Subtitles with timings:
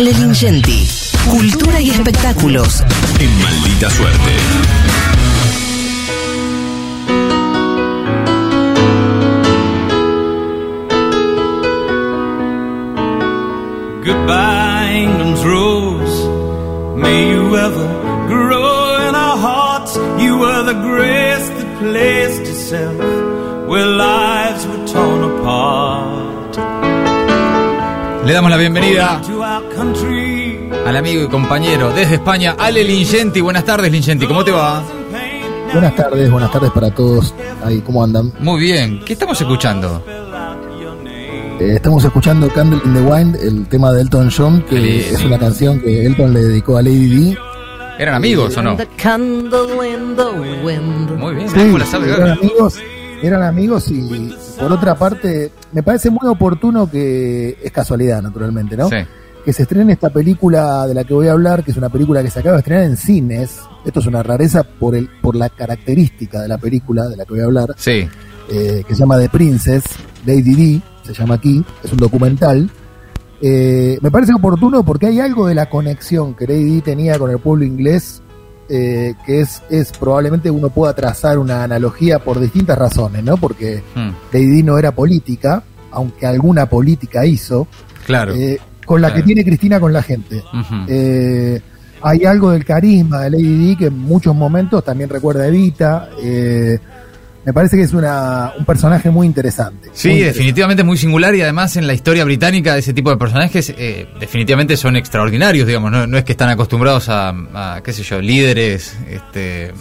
[0.00, 0.88] Ale Lingenti.
[1.28, 2.82] Cultura y espectáculos.
[3.18, 4.30] En maldita suerte.
[14.02, 16.28] Goodbye, England's rose.
[16.96, 17.86] May you ever
[18.26, 19.96] grow in our hearts.
[20.18, 22.96] You were the grace that placed itself
[23.68, 26.39] where lives were torn apart.
[28.24, 30.58] Le damos la bienvenida To our country.
[30.86, 33.40] al amigo y compañero desde España, Ale Lingenti.
[33.40, 34.26] Buenas tardes, Lingenti.
[34.26, 34.82] ¿Cómo te va?
[35.72, 37.34] Buenas tardes, buenas tardes para todos.
[37.64, 38.32] Ahí, ¿cómo andan?
[38.40, 39.00] Muy bien.
[39.04, 40.02] ¿Qué estamos escuchando?
[41.60, 45.18] Eh, estamos escuchando Candle in the Wind, el tema de Elton John, que Sí, es
[45.20, 45.26] sí.
[45.26, 47.36] una canción que Elton le dedicó a Lady Di.
[47.98, 48.76] ¿Eran amigos o no?
[51.18, 51.48] Muy bien.
[51.50, 52.10] Sí, ¿Cómo la sabe?
[52.12, 52.78] eran amigos,
[53.22, 54.00] eran amigos y
[54.60, 58.88] por otra parte, me parece muy oportuno que es casualidad, naturalmente, ¿no?
[58.88, 58.96] Sí.
[59.44, 62.22] Que se estrene esta película de la que voy a hablar, que es una película
[62.22, 63.58] que se acaba de estrenar en cines.
[63.86, 67.32] Esto es una rareza por el por la característica de la película de la que
[67.32, 67.74] voy a hablar.
[67.78, 68.06] Sí.
[68.50, 69.84] eh, que se llama The Princess,
[70.26, 72.70] Lady Di, se llama aquí, es un documental.
[73.40, 77.30] Eh, me parece oportuno porque hay algo de la conexión que Lady Di tenía con
[77.30, 78.20] el pueblo inglés,
[78.70, 83.36] eh, que es, es probablemente uno pueda trazar una analogía por distintas razones, ¿no?
[83.36, 87.66] Porque Mm, Lady Di no era política, aunque alguna política hizo,
[88.06, 88.32] claro.
[88.34, 89.20] eh, con la claro.
[89.22, 90.42] que tiene Cristina con la gente.
[90.88, 91.60] Eh,
[92.02, 96.08] hay algo del carisma de Lady Di que en muchos momentos también recuerda a Evita.
[96.22, 96.78] eh,
[97.44, 99.88] me parece que es una, un personaje muy interesante.
[99.92, 100.38] Sí, Muy interesante.
[100.38, 104.76] definitivamente muy singular y además en la historia británica ese tipo de personajes eh, definitivamente
[104.76, 108.96] son extraordinarios, digamos, no, no es que están acostumbrados a, a, qué sé yo, líderes
[109.08, 109.72] este,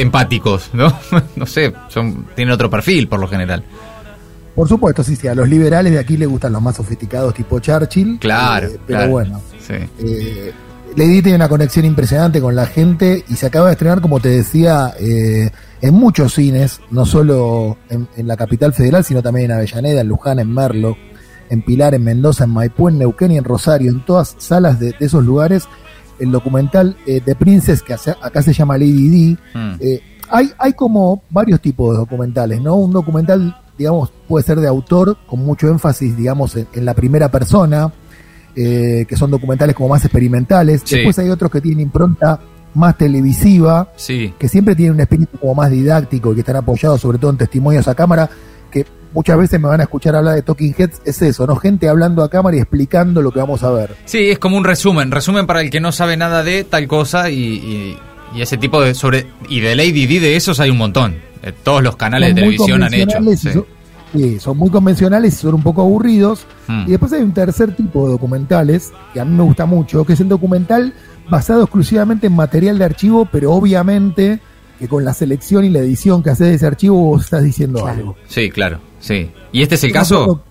[0.00, 0.98] empáticos, ¿no?
[1.36, 3.64] no sé, son tienen otro perfil por lo general.
[4.54, 5.28] Por supuesto, sí, sí.
[5.28, 8.18] A los liberales de aquí les gustan los más sofisticados, tipo Churchill.
[8.18, 9.10] Claro, eh, pero claro.
[9.12, 9.42] bueno.
[9.66, 9.74] Sí.
[10.00, 10.52] Eh,
[10.96, 14.28] Lady tiene una conexión impresionante con la gente y se acaba de estrenar, como te
[14.28, 19.56] decía, eh, en muchos cines, no solo en, en la capital federal, sino también en
[19.58, 20.96] Avellaneda, en Luján, en Merlo,
[21.48, 24.88] en Pilar, en Mendoza, en Maipú, en Neuquén y en Rosario, en todas salas de,
[24.98, 25.64] de esos lugares.
[26.18, 29.72] El documental eh, de Princess, que hace- acá se llama Lady Di, Mm.
[29.80, 32.74] eh, hay, hay como varios tipos de documentales, ¿no?
[32.76, 37.30] Un documental, digamos, puede ser de autor, con mucho énfasis, digamos, en, en la primera
[37.30, 37.92] persona,
[38.56, 40.82] eh, que son documentales como más experimentales.
[40.84, 40.96] Sí.
[40.96, 42.40] Después hay otros que tienen impronta
[42.74, 47.00] más televisiva, Sí, que siempre tienen un espíritu como más didáctico y que están apoyados
[47.00, 48.30] sobre todo en testimonios a cámara,
[48.70, 51.56] que muchas veces me van a escuchar hablar de Talking Heads, es eso, ¿no?
[51.56, 53.96] Gente hablando a cámara y explicando lo que vamos a ver.
[54.04, 57.28] Sí, es como un resumen, resumen para el que no sabe nada de tal cosa
[57.30, 57.98] y, y-
[58.36, 61.16] y ese tipo de sobre y de Lady Di de esos hay un montón.
[61.42, 63.18] Eh, todos los canales de Son televisión han hecho.
[63.36, 63.50] sí.
[64.12, 66.46] Son- sí, son muy convencionales y son un poco aburridos.
[66.68, 66.84] Mm.
[66.86, 70.12] Y después hay un tercer tipo de documentales que a mí me gusta mucho, que
[70.14, 70.92] es el documental
[71.30, 74.40] basado exclusivamente en material de archivo, pero obviamente
[74.78, 77.86] que con la selección y la edición que haces de ese archivo vos estás diciendo
[77.86, 78.16] algo.
[78.28, 79.30] Sí, claro, sí.
[79.52, 80.22] ¿Y este es el Yo caso?
[80.22, 80.42] acuerdo-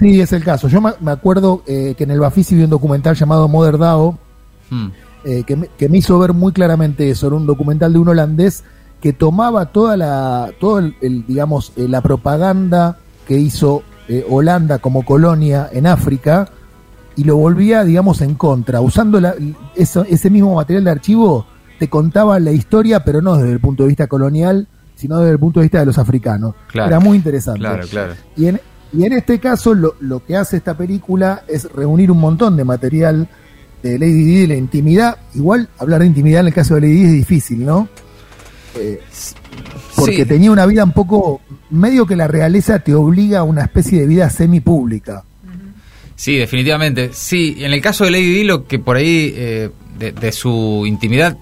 [0.00, 0.66] Sí, es el caso.
[0.66, 4.18] Yo me me acuerdo eh, que en el Bafisi vi un documental llamado Mother Dao,
[4.70, 4.86] Mm.
[5.24, 7.28] eh, que, me, que me hizo ver muy claramente eso.
[7.28, 8.64] Era un documental de un holandés
[9.04, 12.96] que tomaba toda la, todo el, el, digamos, eh, la propaganda
[13.28, 16.48] que hizo eh, Holanda como colonia en África
[17.14, 18.80] y lo volvía, digamos, en contra.
[18.80, 19.34] Usando la-
[19.76, 21.44] eso- ese mismo material de archivo,
[21.78, 24.66] te contaba la historia, pero no desde el punto de vista colonial,
[24.96, 26.54] sino desde el punto de vista de los africanos.
[26.68, 26.88] Claro.
[26.88, 27.60] Era muy interesante.
[27.60, 28.14] Claro, claro.
[28.38, 28.58] Y en,
[28.94, 32.64] y en este caso lo, lo que hace esta película es reunir un montón de
[32.64, 33.28] material
[33.82, 35.18] de Lady Di de la intimidad.
[35.34, 37.86] Igual hablar de intimidad en el caso de Lady Di es difícil, ¿no?
[38.76, 39.00] Eh,
[39.96, 40.24] porque Sí.
[40.24, 41.40] tenía una vida un poco,
[41.70, 45.22] medio que la realeza te obliga a una especie de vida semipública.
[46.16, 47.10] Sí, definitivamente.
[47.12, 50.84] Sí, en el caso de Lady Di, lo que por ahí, eh, de, de su
[50.86, 51.36] intimidad,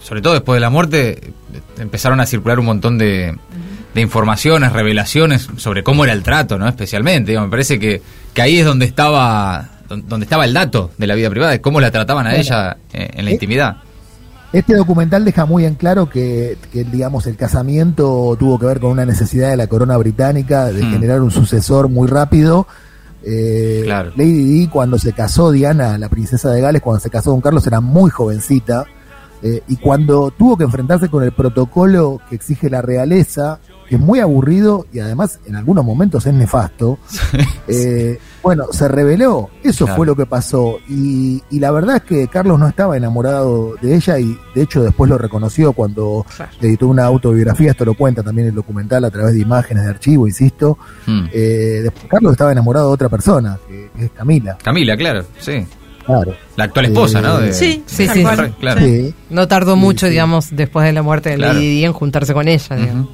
[0.00, 1.32] sobre todo después de la muerte,
[1.78, 3.34] empezaron a circular un montón de,
[3.94, 6.68] de informaciones, revelaciones sobre cómo era el trato, ¿no?
[6.68, 8.02] Especialmente, digo, me parece que,
[8.34, 11.60] que ahí es donde estaba don- donde estaba el dato de la vida privada, de
[11.60, 13.76] cómo la trataban a Bueno, ella eh, en la eh, intimidad.
[14.52, 18.90] Este documental deja muy en claro que, que, digamos, el casamiento tuvo que ver con
[18.90, 20.90] una necesidad de la corona británica de Mm.
[20.90, 22.66] generar un sucesor muy rápido.
[23.24, 24.10] Eh, Claro.
[24.16, 27.66] Lady Di, cuando se casó, Diana, la princesa de Gales, cuando se casó con Carlos,
[27.66, 28.84] era muy jovencita.
[29.44, 33.58] eh, y cuando tuvo que enfrentarse con el protocolo que exige la realeza,
[33.92, 36.98] que es muy aburrido y además en algunos momentos es nefasto,
[37.68, 39.50] eh, bueno, se reveló.
[39.62, 39.96] Eso Claro.
[39.98, 40.78] fue lo que pasó.
[40.88, 44.82] Y, y la verdad es que Carlos no estaba enamorado de ella y de hecho
[44.82, 46.24] después lo reconoció cuando
[46.58, 47.72] editó una autobiografía.
[47.72, 50.78] Esto lo cuenta también el documental a través de imágenes de archivo, insisto.
[51.06, 51.26] Mm.
[51.30, 54.56] Eh, después Carlos estaba enamorado de otra persona, que, es Camila.
[54.64, 55.66] Camila, claro, sí.
[56.06, 56.34] Claro.
[56.56, 57.38] La actual esposa, Eh, ¿no?
[57.40, 58.24] De- Sí, Sí, sí.
[58.58, 58.80] Claro.
[58.80, 59.14] Sí.
[59.28, 60.12] No tardó mucho, sí.
[60.12, 61.52] digamos, después de la muerte de Claro.
[61.52, 62.74] Lady Di en juntarse con ella.
[62.76, 63.04] digamos.
[63.10, 63.12] Ujú.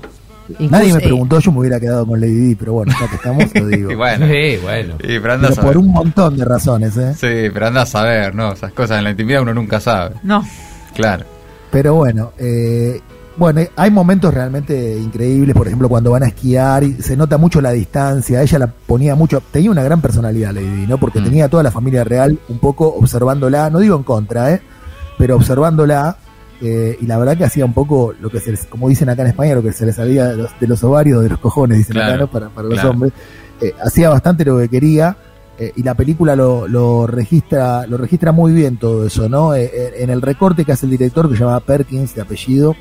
[0.48, 3.08] Incluso- Nadie me eh, preguntó, yo me hubiera quedado con Lady Di, pero bueno, ya
[3.08, 3.90] que estamos, lo digo.
[3.92, 4.26] Y bueno.
[4.26, 4.94] Sí, bueno.
[5.00, 7.12] Y pero anda a pero por un montón de razones, ¿eh?
[7.14, 8.52] Sí, pero anda a saber, ¿no?
[8.52, 10.16] Esas cosas en la intimidad uno nunca sabe.
[10.22, 10.44] No.
[10.94, 11.24] Claro.
[11.70, 13.00] Pero bueno, eh,
[13.36, 17.60] bueno, hay momentos realmente increíbles, por ejemplo, cuando van a esquiar y se nota mucho
[17.60, 20.98] la distancia, ella la ponía mucho, tenía una gran personalidad Lady Di, ¿no?
[20.98, 21.24] Porque Mm.
[21.24, 24.60] tenía a toda la familia real un poco observándola, no digo en contra, ¿eh?
[25.18, 26.16] Pero observándola,
[26.60, 29.22] eh, y la verdad que hacía un poco lo que se les, como dicen acá
[29.22, 31.78] en España, lo que se les salía de los, de los ovarios, de los cojones,
[31.78, 32.30] dicen Claro, acá, ¿no?
[32.30, 33.12] Para, para los hombres.
[33.60, 35.16] Eh, hacía bastante lo que quería.
[35.58, 39.54] eh, y la película lo, lo registra lo registra muy bien todo eso, ¿no?
[39.54, 42.76] Eh, en el recorte que hace el director, que se llama Perkins, de apellido,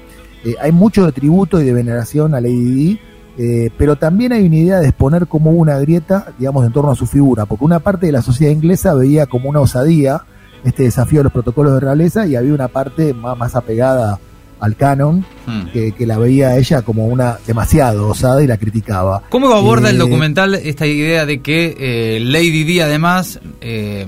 [0.45, 2.99] eh, hay mucho de tributo y de veneración a Lady Di,
[3.39, 6.95] eh, pero también hay una idea de exponer como una grieta, digamos, en torno a
[6.95, 10.21] su figura, porque una parte de la sociedad inglesa veía como una osadía
[10.63, 14.19] este desafío a los protocolos de realeza y había una parte más, más apegada
[14.59, 15.67] al canon Mm.
[15.71, 19.21] que, que la veía ella como una demasiado osada y la criticaba.
[19.29, 24.05] ¿Cómo aborda el Eh, documental esta idea de que eh, Lady Di además eh,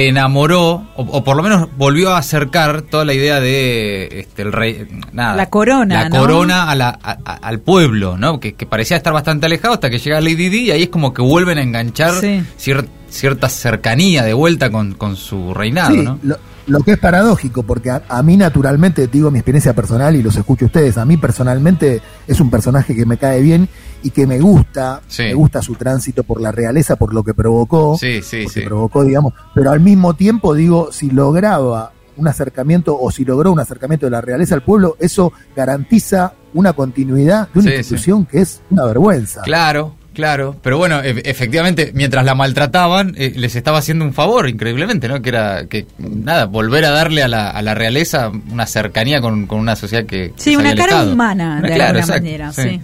[0.00, 4.52] reenamoró o, o por lo menos volvió a acercar toda la idea de este, el
[4.52, 6.18] rey, nada, La corona, la ¿no?
[6.18, 8.40] corona a la- a- a- al pueblo, ¿no?
[8.40, 11.12] Que, que parecía estar bastante alejado hasta que llega Lady Di y ahí es como
[11.14, 12.42] que vuelven a enganchar Sí.
[12.58, 16.18] cier- cierta cercanía de vuelta con, con su reinado, Sí, ¿no?
[16.22, 16.36] lo,
[16.66, 20.36] lo que es paradójico, porque a, a mí naturalmente, digo mi experiencia personal y los
[20.36, 23.68] escucho a ustedes, a mí personalmente es un personaje que me cae bien
[24.02, 25.24] y que me gusta, Sí.
[25.24, 28.46] me gusta su tránsito por la realeza, por lo que provocó, Sí, sí.
[28.64, 33.60] provocó, digamos, pero al mismo tiempo digo, si lograba un acercamiento o si logró un
[33.60, 38.60] acercamiento de la realeza al pueblo, eso garantiza una continuidad de una institución que es
[38.70, 39.40] una vergüenza.
[39.42, 40.56] Claro, claro.
[40.62, 45.20] Pero bueno, e- efectivamente, mientras la maltrataban, eh, les estaba haciendo un favor, increíblemente, ¿no?
[45.22, 49.46] Que era, que nada, volver a darle a la, a la realeza una cercanía con,
[49.46, 50.32] con una sociedad que.
[50.36, 51.12] Sí, una cara alejado.
[51.12, 52.62] humana, Una- de claro, alguna exacto, manera, sí.
[52.62, 52.80] sí.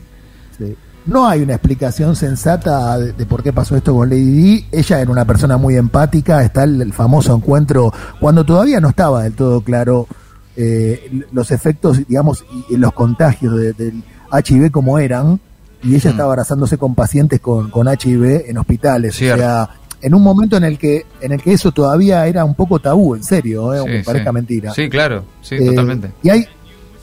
[0.58, 0.76] Sí.
[1.06, 4.66] No hay una explicación sensata de, de por qué pasó esto con Lady Di.
[4.72, 6.42] Ella era una persona muy empática.
[6.42, 10.08] Está el, el famoso encuentro cuando todavía no estaba del todo claro
[10.56, 15.38] eh, los efectos, digamos, y, y los contagios de- del HIV como eran.
[15.82, 16.12] Y ella Mm.
[16.12, 19.14] estaba abrazándose con pacientes con, con HIV en hospitales.
[19.14, 19.42] Cierto.
[19.42, 19.70] O sea,
[20.02, 23.14] en un momento en el que en el que eso todavía era un poco tabú,
[23.14, 24.34] en serio, eh, aunque Sí, parezca sí.
[24.34, 24.72] mentira.
[24.72, 26.12] Sí, claro, sí, Eh, totalmente.
[26.22, 26.44] Y hay,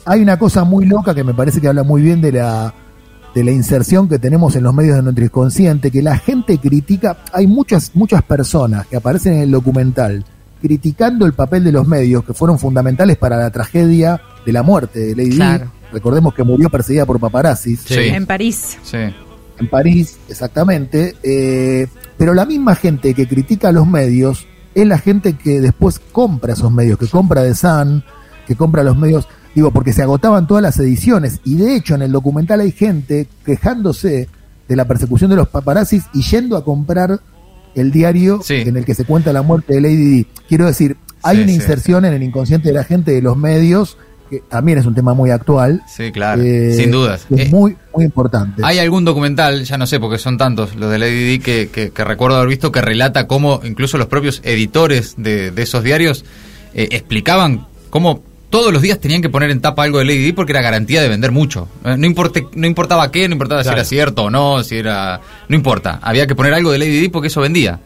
[0.04, 2.72] hay una cosa muy loca que me parece que habla muy bien de la,
[3.34, 7.16] de la inserción que tenemos en los medios de nuestro inconsciente, que la gente critica,
[7.32, 10.24] hay muchas, muchas personas que aparecen en el documental
[10.60, 14.98] criticando el papel de los medios que fueron fundamentales para la tragedia de la muerte
[15.00, 15.36] de Lady Di.
[15.36, 15.70] Claro.
[15.94, 17.94] Recordemos que murió perseguida por paparazzis Sí.
[18.00, 18.76] En París.
[18.82, 18.98] Sí.
[19.58, 21.14] en París, exactamente.
[21.22, 21.86] eh,
[22.18, 26.52] pero la misma gente que critica a los medios es la gente que después compra
[26.54, 28.02] esos medios, que compra The Sun,
[28.46, 31.40] que compra los medios, digo, porque se agotaban todas las ediciones.
[31.44, 34.28] Y de hecho, en el documental hay gente quejándose
[34.68, 37.20] de la persecución de los paparazzis y yendo a comprar
[37.76, 38.54] el diario Sí.
[38.56, 40.26] en el que se cuenta la muerte de Lady Di.
[40.48, 43.36] Quiero decir, hay Sí, una sí, inserción en el inconsciente de la gente de los
[43.36, 43.96] medios,
[44.36, 45.82] que también es un tema muy actual.
[45.88, 47.26] Sí, claro, eh, sin dudas.
[47.30, 48.62] Es Eh, muy, muy importante.
[48.64, 51.90] Hay algún documental, ya no sé porque son tantos los de Lady Di, que, que-
[51.90, 56.24] que recuerdo haber visto que relata cómo incluso los propios editores de, de esos diarios
[56.74, 60.32] eh, explicaban cómo todos los días tenían que poner en tapa algo de Lady Di
[60.32, 61.68] porque era garantía de vender mucho.
[61.82, 65.20] No, importe- no importaba qué, no importaba si era cierto o no, si era...
[65.48, 67.80] No importa, había que poner algo de Lady Di porque eso vendía.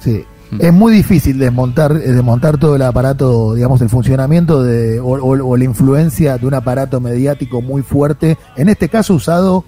[0.00, 0.24] Sí.
[0.58, 5.48] Es muy difícil desmontar, eh, desmontar todo el aparato, digamos, el funcionamiento de, o, o-
[5.48, 9.64] o la influencia de un aparato mediático muy fuerte, en este caso usado,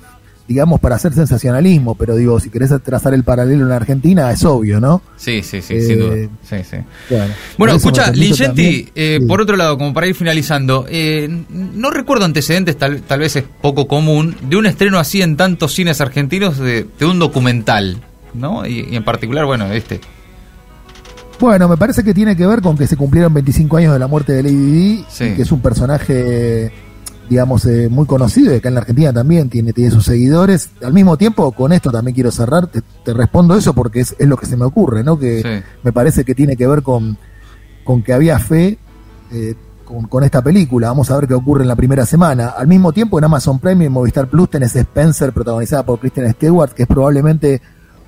[0.49, 4.81] digamos, para hacer sensacionalismo, pero digo, si querés trazar el paralelo en Argentina, es obvio,
[4.81, 5.01] ¿no?
[5.17, 6.15] Sí, sí, sí, Eh, sin duda.
[6.49, 6.77] Sí, sí.
[7.57, 8.13] Bueno, escucha,
[8.47, 9.27] también- eh, sí.
[9.27, 13.45] por otro lado, como para ir finalizando, eh, no recuerdo antecedentes, tal, tal vez es
[13.61, 17.99] poco común, de un estreno así en tantos cines argentinos de, de un documental,
[18.35, 18.67] ¿no?
[18.67, 20.01] Y, y en particular, bueno, este.
[21.41, 24.07] Bueno, me parece que tiene que ver con que se cumplieron 25 años de la
[24.07, 25.33] muerte de Lady Di, Sí.
[25.35, 26.71] que es un personaje,
[27.31, 30.71] digamos, eh, muy conocido, y acá en la Argentina también tiene, tiene sus seguidores.
[30.85, 34.29] Al mismo tiempo, con esto también quiero cerrar, te, te respondo eso porque es, es
[34.29, 35.19] lo que se me ocurre, ¿no?
[35.19, 35.65] Que Sí.
[35.83, 37.17] me parece que tiene que ver con,
[37.85, 38.79] con que había fe
[39.33, 39.55] eh,
[39.87, 40.89] con, con esta película.
[40.89, 42.49] Vamos a ver qué ocurre en la primera semana.
[42.49, 46.31] Al mismo tiempo, en Amazon Prime y en Movistar Plus tenés Spencer, protagonizada por Kristen
[46.35, 47.63] Stewart, que es probablemente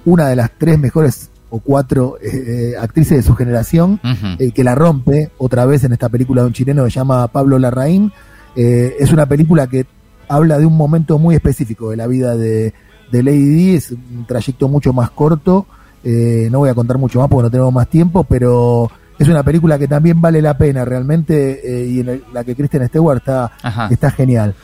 [0.05, 4.01] una de las tres mejores o cuatro eh, eh, actrices de su generación,
[4.39, 7.29] eh, que la rompe otra vez en esta película de un chileno que se llama
[7.29, 8.11] Pablo Larraín.
[8.57, 9.85] Eh, es una película que
[10.29, 12.73] habla de un momento muy específico de la vida de,
[13.11, 15.67] de Lady Di, es un trayecto mucho más corto
[16.05, 18.91] Eh, no voy a contar mucho más porque no tenemos más tiempo, pero
[19.21, 22.89] es una película que también vale la pena realmente y en el- la que Kristen
[22.89, 23.87] Stewart está, Ajá.
[23.89, 24.55] está genial.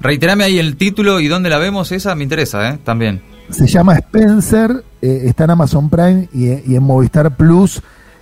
[0.00, 2.78] Reiterame ahí el título y dónde la vemos, esa me interesa, ¿eh?
[2.84, 3.22] También.
[3.50, 7.80] Se llama Spencer, eh, está en Amazon Prime y, y en Movistar Plus.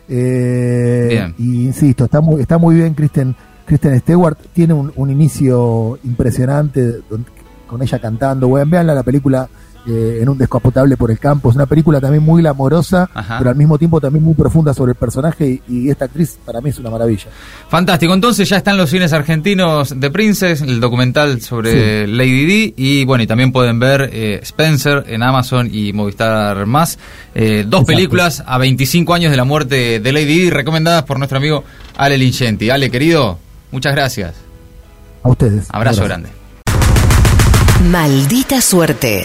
[0.09, 1.35] eh, Bien.
[1.39, 4.37] Y insisto, está muy, está muy bien Kristen, Kristen Stewart.
[4.53, 7.01] Tiene un, un inicio impresionante
[7.67, 8.49] con ella cantando.
[8.49, 9.49] Bueno, veanla la película
[9.87, 11.51] eh, en un descapotable por el campo.
[11.51, 13.39] Es una película también muy glamorosa, Ajá.
[13.39, 15.61] pero al mismo tiempo también muy profunda sobre el personaje.
[15.69, 17.27] Y, y esta actriz para mí es una maravilla.
[17.69, 23.05] Fantástico, entonces ya están los cines argentinos de Princess, el documental sobre Lady D y
[23.05, 26.99] bueno, y también pueden ver eh, Spencer en Amazon y Movistar Más.
[27.35, 27.87] Eh, dos Exacto.
[27.87, 31.65] películas a 25 años de la muerte de Lady D recomendadas por nuestro amigo
[31.97, 32.71] Ale Lingenti.
[32.71, 33.39] Ale, querido,
[33.71, 34.35] muchas gracias.
[35.23, 35.67] A ustedes.
[35.71, 36.29] Abrazo grande.
[37.91, 39.25] Maldita suerte.